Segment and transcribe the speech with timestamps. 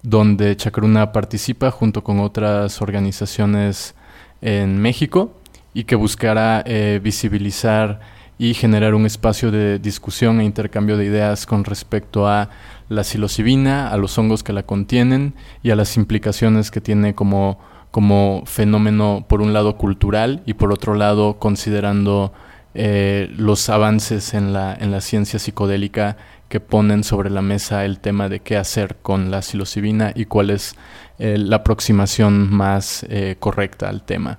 [0.02, 3.94] donde Chacruna participa junto con otras organizaciones
[4.42, 5.36] en México
[5.74, 8.00] y que buscará eh, visibilizar
[8.36, 12.50] y generar un espacio de discusión e intercambio de ideas con respecto a
[12.88, 17.60] la psilocibina, a los hongos que la contienen y a las implicaciones que tiene como,
[17.92, 22.32] como fenómeno, por un lado, cultural y por otro lado, considerando
[22.74, 26.16] eh, los avances en la, en la ciencia psicodélica
[26.48, 30.50] que ponen sobre la mesa el tema de qué hacer con la psilocibina y cuál
[30.50, 30.74] es
[31.18, 34.38] eh, la aproximación más eh, correcta al tema.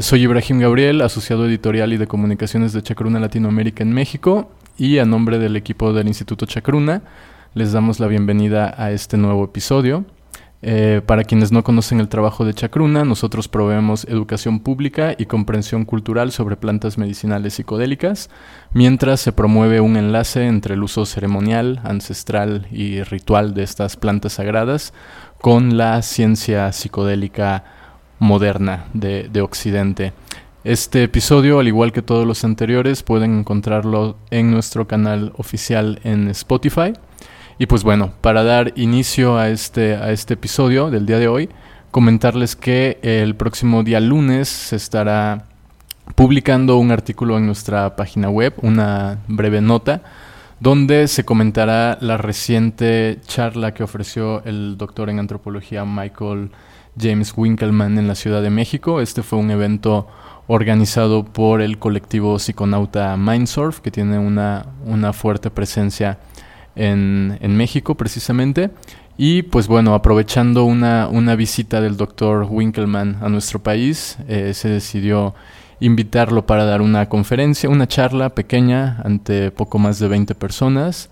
[0.00, 5.06] soy Ibrahim Gabriel, asociado editorial y de comunicaciones de Chacruna Latinoamérica en México y a
[5.06, 7.02] nombre del equipo del Instituto Chacruna
[7.54, 10.04] les damos la bienvenida a este nuevo episodio.
[10.62, 15.86] Eh, para quienes no conocen el trabajo de Chacruna, nosotros proveemos educación pública y comprensión
[15.86, 18.28] cultural sobre plantas medicinales psicodélicas,
[18.74, 24.34] mientras se promueve un enlace entre el uso ceremonial, ancestral y ritual de estas plantas
[24.34, 24.92] sagradas
[25.40, 27.64] con la ciencia psicodélica
[28.18, 30.12] moderna de, de Occidente.
[30.62, 36.28] Este episodio, al igual que todos los anteriores, pueden encontrarlo en nuestro canal oficial en
[36.28, 36.92] Spotify.
[37.60, 41.50] Y pues bueno, para dar inicio a este, a este episodio del día de hoy,
[41.90, 45.44] comentarles que el próximo día lunes se estará
[46.14, 50.00] publicando un artículo en nuestra página web, una breve nota,
[50.58, 56.52] donde se comentará la reciente charla que ofreció el doctor en antropología Michael
[56.98, 59.02] James Winkelmann en la Ciudad de México.
[59.02, 60.08] Este fue un evento
[60.46, 66.18] organizado por el colectivo psiconauta Mindsurf, que tiene una, una fuerte presencia
[66.76, 68.70] en, México precisamente.
[69.16, 74.68] Y pues bueno, aprovechando una, una visita del doctor Winkelmann a nuestro país, eh, se
[74.68, 75.34] decidió
[75.80, 81.10] invitarlo para dar una conferencia, una charla pequeña ante poco más de 20 personas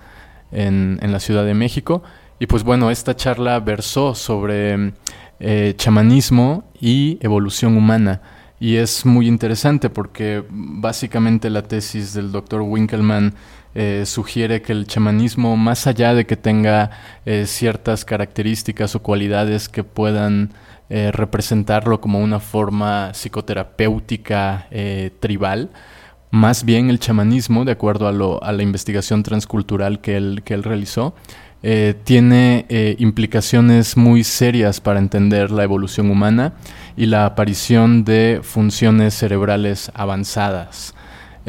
[0.52, 2.02] en, en la Ciudad de México.
[2.38, 4.92] Y pues bueno, esta charla versó sobre
[5.40, 8.20] eh, chamanismo y evolución humana.
[8.58, 13.34] Y es muy interesante porque básicamente la tesis del doctor Winkelmann
[13.80, 16.90] eh, sugiere que el chamanismo, más allá de que tenga
[17.24, 20.50] eh, ciertas características o cualidades que puedan
[20.90, 24.66] eh, representarlo como una forma psicoterapéutica
[25.20, 25.70] tribal,
[26.32, 30.54] más bien el chamanismo, de acuerdo a, lo, a la investigación transcultural que él, que
[30.54, 31.14] él realizó,
[32.02, 32.66] tiene
[32.98, 36.54] implicaciones muy serias para entender la evolución humana
[36.96, 40.94] y la aparición de funciones cerebrales avanzadas.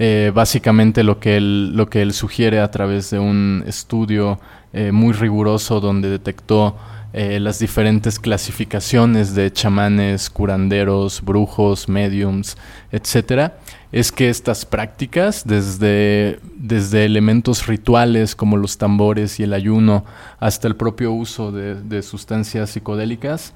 [0.01, 4.39] Eh, básicamente lo que, él, lo que él sugiere a través de un estudio
[4.71, 6.77] eh, muy riguroso donde detectó
[7.11, 12.55] eh, las diferentes clasificaciones de chamanes, curanderos, brujos, mediums,
[12.93, 13.57] etcétera,
[13.91, 20.05] es que estas prácticas, desde, desde elementos rituales como los tambores y el ayuno,
[20.39, 23.53] hasta el propio uso de sustancias psicodélicas,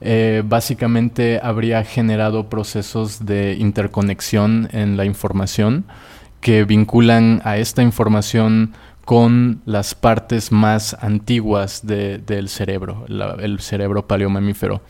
[0.00, 5.84] eh, básicamente habría generado procesos de interconexión en la información
[6.40, 8.74] que vinculan a esta información
[9.04, 13.06] con las partes más antiguas del cerebro,
[13.38, 14.82] el cerebro paleomamífero.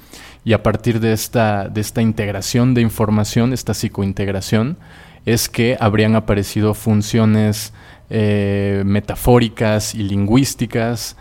[0.43, 4.79] Y a partir de esta, de esta integración de información, esta psicointegración,
[5.27, 7.75] es que habrían aparecido funciones
[8.09, 11.17] eh, metafóricas y lingüísticas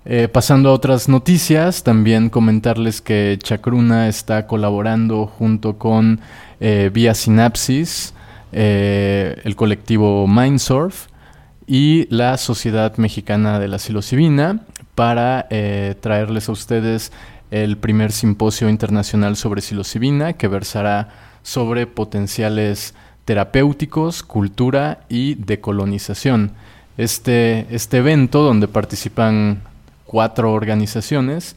[0.05, 6.19] Eh, pasando a otras noticias, también comentarles que Chacruna está colaborando junto con
[6.59, 8.13] eh, Vía Sinapsis,
[8.51, 11.07] eh, el colectivo Mindsurf
[11.65, 14.59] y la Sociedad Mexicana de la Psilocibina
[14.93, 15.47] para
[16.01, 17.13] traerles a ustedes
[17.53, 21.09] el primer simposio internacional sobre psilocibina que versará
[21.43, 22.95] sobre potenciales
[23.25, 26.51] terapéuticos, cultura y decolonización.
[26.97, 29.61] Este, este evento, donde participan
[30.05, 31.55] cuatro organizaciones,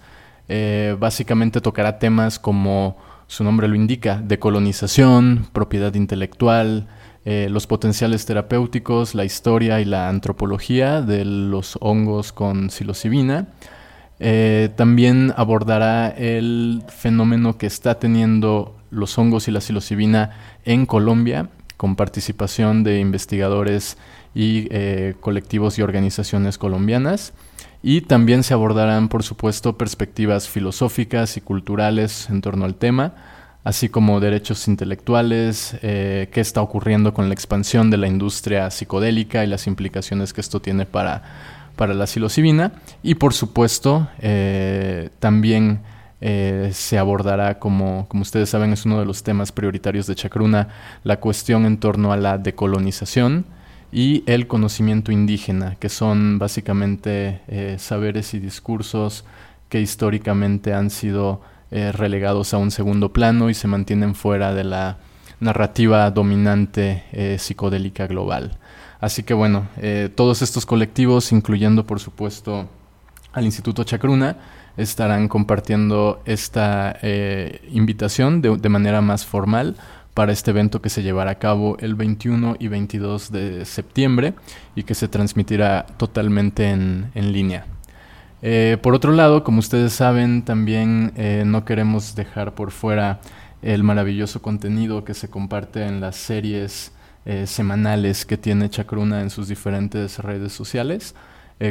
[0.49, 2.97] eh, básicamente tocará temas como
[3.27, 6.87] su nombre lo indica, decolonización, propiedad intelectual,
[7.25, 13.49] eh, los potenciales terapéuticos, la historia y la antropología de los hongos con psilocibina.
[14.21, 20.31] Eh, también abordará el fenómeno que está teniendo los hongos y la psilocibina
[20.65, 23.97] en Colombia, con participación de investigadores
[24.35, 27.33] y eh, colectivos y organizaciones colombianas.
[27.83, 33.15] Y también se abordarán, por supuesto, perspectivas filosóficas y culturales en torno al tema,
[33.65, 39.45] así como derechos intelectuales, eh, qué está ocurriendo con la expansión de la industria psicodélica
[39.45, 41.23] y las implicaciones que esto tiene para,
[41.77, 42.73] para la psilocibina.
[43.03, 45.81] Y por supuesto, eh, también
[46.21, 50.69] eh, se abordará, como, como ustedes saben, es uno de los temas prioritarios de Chacruna,
[51.05, 53.45] la cuestión en torno a la decolonización
[53.93, 57.41] y el conocimiento indígena, que son básicamente
[57.79, 59.25] saberes y discursos
[59.69, 61.41] que históricamente han sido
[61.71, 64.99] eh, relegados a un segundo plano y se mantienen fuera de la
[65.41, 68.57] narrativa dominante eh, psicodélica global.
[69.01, 72.69] Así que bueno, eh, todos estos colectivos, incluyendo por supuesto
[73.33, 74.37] al Instituto Chacruna,
[74.77, 76.99] estarán compartiendo esta
[77.71, 79.77] invitación de, manera más formal
[80.15, 84.35] para este evento que se llevará a cabo el 21 y 22 de septiembre
[84.75, 87.67] y que se transmitirá totalmente en, en línea.
[88.43, 93.21] Eh, por otro lado, como ustedes saben, también eh, no queremos dejar por fuera
[93.63, 96.93] el maravilloso contenido que se comparte en las series
[97.25, 101.15] eh, semanales que tiene Chacruna en sus diferentes redes sociales.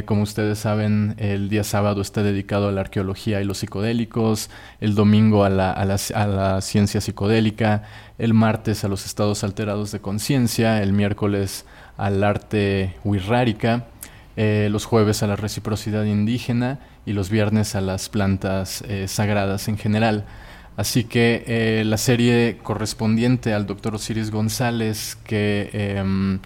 [0.04, 4.50] Como ustedes saben, el día sábado está dedicado a la arqueología y los psicodélicos,
[4.80, 7.84] el domingo a la, a la ciencia psicodélica,
[8.18, 11.66] el martes a los estados alterados de conciencia, el miércoles
[11.96, 13.86] al arte wixárika,
[14.36, 19.68] eh, los jueves a la reciprocidad indígena y los viernes a las plantas eh, sagradas
[19.68, 20.24] en general.
[20.76, 26.40] Así que eh, la serie correspondiente al doctor Osiris González, que em,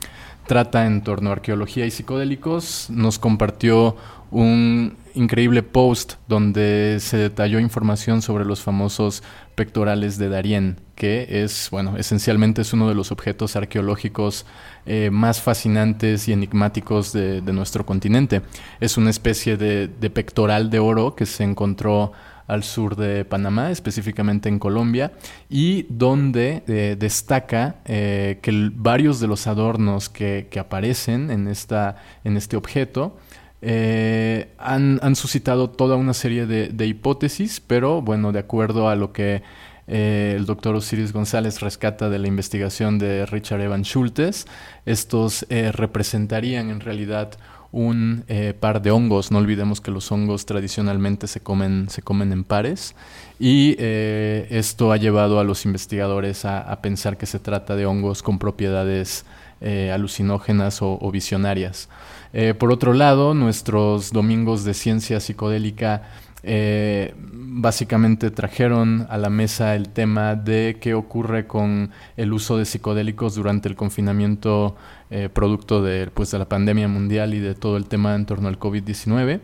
[0.51, 3.95] trata en torno a arqueología y psicodélicos, nos compartió
[4.33, 9.23] un increíble post donde se detalló información sobre los famosos
[9.55, 14.45] pectorales de Darien, que es, bueno, esencialmente es uno de los objetos arqueológicos
[14.87, 18.43] eh, más fascinantes y enigmáticos de, nuestro continente.
[18.81, 22.11] Es una especie de, pectoral de oro que se encontró
[22.51, 25.13] al sur de Panamá, específicamente en Colombia,
[25.49, 32.37] y donde eh, destaca eh, que varios de los adornos que, aparecen en, esta, en
[32.37, 33.17] este objeto
[33.63, 39.43] eh, han, suscitado toda una serie de, hipótesis, pero bueno, de acuerdo a lo que
[39.87, 44.47] el doctor Osiris González rescata de la investigación de Richard Evan Schultes,
[44.87, 47.33] estos representarían en realidad
[47.73, 48.25] un
[48.59, 49.31] par de hongos.
[49.31, 52.95] No olvidemos que los hongos tradicionalmente se comen, se comen en pares
[53.39, 58.39] y esto ha llevado a los investigadores a, pensar que se trata de hongos con
[58.39, 59.25] propiedades
[59.61, 61.89] alucinógenas o visionarias.
[62.33, 66.03] Eh, por otro lado, nuestros domingos de ciencia psicodélica
[66.43, 72.65] eh, básicamente trajeron a la mesa el tema de qué ocurre con el uso de
[72.65, 74.77] psicodélicos durante el confinamiento
[75.11, 78.49] eh, producto de, pues, de la pandemia mundial y de todo el tema en torno
[78.49, 79.41] al COVID-19.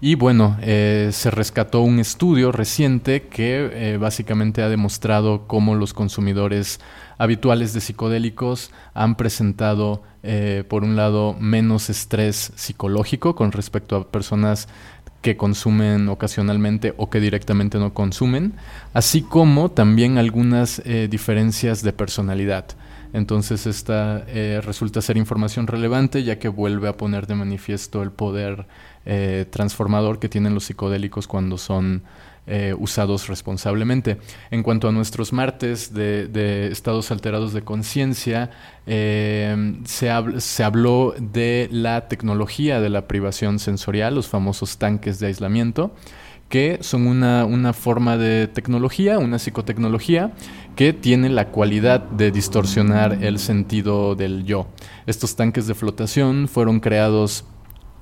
[0.00, 6.80] Y bueno, se rescató un estudio reciente que básicamente ha demostrado cómo los consumidores
[7.18, 14.08] habituales de psicodélicos han presentado, eh, por un lado, menos estrés psicológico con respecto a
[14.08, 14.68] personas
[15.22, 18.54] que consumen ocasionalmente o que directamente no consumen,
[18.94, 22.66] así como también algunas eh, diferencias de personalidad.
[23.12, 28.10] Entonces esta eh, resulta ser información relevante ya que vuelve a poner de manifiesto el
[28.10, 28.66] poder
[29.50, 32.02] transformador que tienen los psicodélicos cuando son
[32.46, 34.18] eh, usados responsablemente.
[34.50, 38.50] En cuanto a nuestros martes de, estados alterados de conciencia,
[38.86, 40.10] eh, se,
[40.62, 45.92] habló de la tecnología de la privación sensorial, los famosos tanques de aislamiento
[46.48, 50.32] que son una, forma de tecnología, una psicotecnología,
[50.76, 54.68] que tiene la cualidad de distorsionar el sentido del yo.
[55.06, 57.44] Estos tanques de flotación fueron creados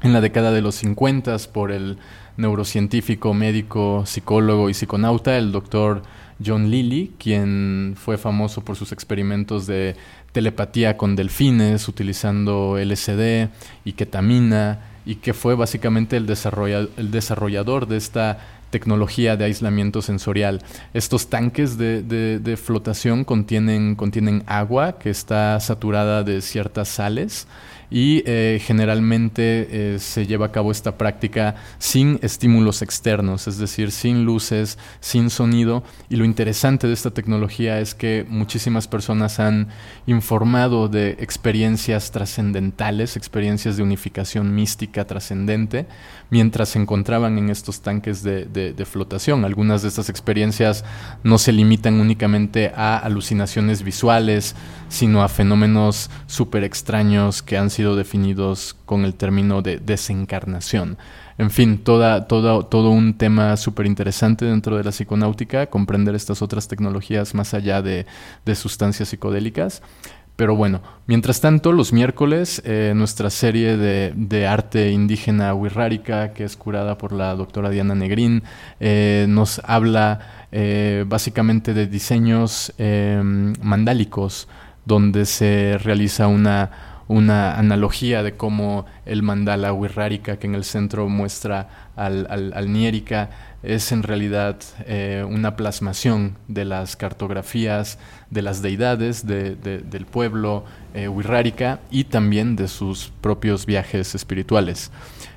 [0.04, 1.96] en la década de los 50 por el
[2.36, 6.02] neurocientífico, médico, psicólogo y psiconauta, el doctor
[6.44, 9.96] John Lilly, quien fue famoso por sus experimentos de
[10.32, 13.48] telepatía con delfines utilizando LSD
[13.84, 18.38] y ketamina y que fue básicamente el, el desarrollador de esta
[18.74, 20.60] tecnología de aislamiento sensorial.
[20.94, 27.46] Estos tanques de, flotación contienen, contienen agua que está saturada de ciertas sales
[27.90, 33.90] y eh, generalmente eh, se lleva a cabo esta práctica sin estímulos externos, es decir,
[33.90, 35.82] sin luces, sin sonido.
[36.08, 39.68] Y lo interesante de esta tecnología es que muchísimas personas han
[40.06, 45.86] informado de experiencias trascendentales, experiencias de unificación mística trascendente,
[46.30, 49.44] mientras se encontraban en estos tanques de, de flotación.
[49.44, 50.84] Algunas de estas experiencias
[51.22, 54.54] no se limitan únicamente a alucinaciones visuales,
[54.88, 60.96] sino a fenómenos súper extraños que han sido definidos con el término de desencarnación.
[61.36, 66.68] En fin, toda, todo un tema súper interesante dentro de la psiconáutica, comprender estas otras
[66.68, 68.06] tecnologías más allá de,
[68.54, 69.82] sustancias psicodélicas.
[70.36, 76.56] Pero bueno, mientras tanto, los miércoles, eh, nuestra serie de, arte indígena wixárika, que es
[76.56, 78.42] curada por la doctora Diana Negrín,
[78.80, 84.48] eh, nos habla eh, básicamente de diseños mandálicos,
[84.84, 91.08] donde se realiza una, una analogía de cómo el mandala wixárika que en el centro
[91.08, 92.52] muestra al, al,
[93.62, 94.56] es en realidad
[94.86, 97.98] eh, una plasmación de las cartografías
[98.30, 101.08] de las deidades del pueblo eh,
[101.90, 104.90] y también de sus propios viajes espirituales.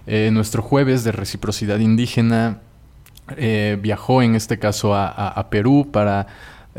[0.05, 2.59] Eh, nuestro jueves de reciprocidad indígena
[3.35, 6.27] eh, viajó en este caso a Perú para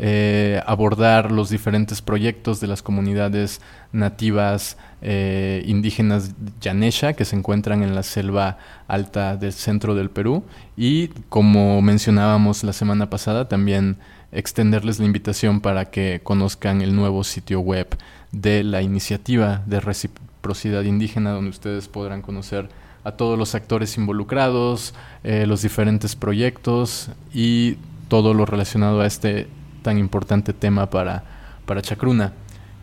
[0.01, 3.59] eh, abordar los diferentes proyectos de las comunidades
[3.91, 10.43] nativas eh, indígenas Yanesha que se encuentran en la selva alta del centro del Perú.
[10.77, 13.97] Y como mencionábamos la semana pasada también
[14.31, 17.87] extenderles la invitación para que conozcan el nuevo sitio web
[18.31, 22.69] de la iniciativa de reciprocidad indígena donde ustedes podrán conocer
[23.03, 24.93] a todos los actores involucrados,
[25.25, 27.75] eh, los diferentes proyectos y
[28.07, 29.47] todo lo relacionado a este
[29.81, 31.23] tan importante tema para,
[31.65, 32.33] para Chacruna.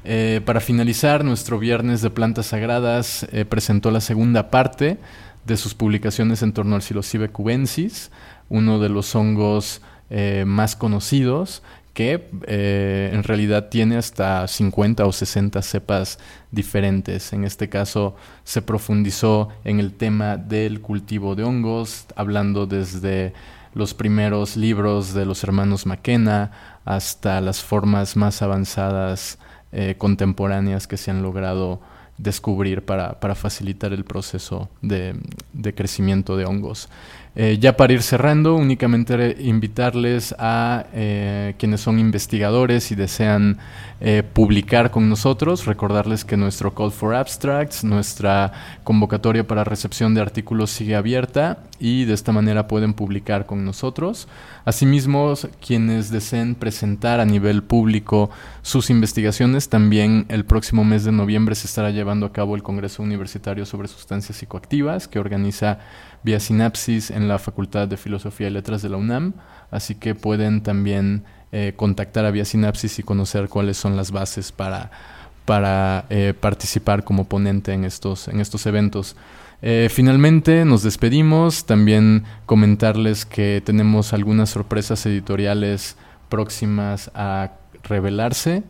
[0.08, 4.98] Eh, para finalizar, nuestro viernes de plantas sagradas eh, presentó la segunda parte
[5.44, 8.12] de sus publicaciones en torno al Psilocybe cubensis,
[8.48, 11.62] uno de los hongos eh, más conocidos
[11.92, 16.18] que en realidad tiene hasta 50 o 60 cepas
[16.50, 17.32] diferentes.
[17.32, 23.32] En este caso se profundizó en el tema del cultivo de hongos, hablando desde
[23.76, 26.50] los primeros libros de los hermanos Maquena
[26.86, 29.38] hasta las formas más avanzadas
[29.70, 31.82] eh, contemporáneas que se han logrado
[32.16, 35.14] descubrir para, facilitar el proceso de,
[35.74, 36.88] crecimiento de hongos.
[37.38, 43.58] Eh, ya para ir cerrando, únicamente invitarles a eh, quienes son investigadores y desean
[44.00, 50.22] eh, publicar con nosotros, recordarles que nuestro Call for Abstracts, nuestra convocatoria para recepción de
[50.22, 54.28] artículos sigue abierta y de esta manera pueden publicar con nosotros.
[54.64, 55.34] Asimismo,
[55.64, 58.30] quienes deseen presentar a nivel público
[58.62, 63.02] sus investigaciones, también el próximo mes de noviembre se estará llevando a cabo el Congreso
[63.02, 65.78] Universitario sobre Sustancias Psicoactivas que organiza
[66.22, 69.34] vía sinapsis en la Facultad de Filosofía y Letras de la UNAM,
[69.70, 71.22] así que pueden también
[71.52, 74.90] eh, contactar a vía sinapsis y conocer cuáles son las bases para,
[75.44, 79.14] para eh, participar como ponente en estos, en estos eventos.
[79.62, 85.96] Eh, finalmente nos despedimos, también comentarles que tenemos algunas sorpresas editoriales
[86.28, 87.52] próximas a
[87.84, 88.64] revelarse,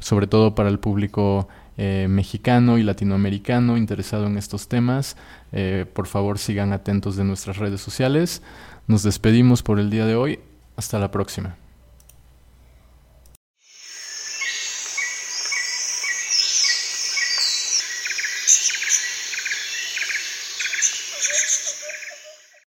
[0.00, 1.46] sobre todo para el público
[1.82, 5.16] eh, mexicano y latinoamericano interesado en estos temas.
[5.50, 8.42] Eh, por favor, sigan atentos de nuestras redes sociales.
[8.86, 10.40] Nos despedimos por el día de hoy.
[10.76, 11.56] Hasta la próxima.